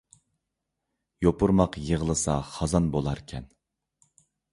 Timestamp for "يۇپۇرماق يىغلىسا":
1.25-2.37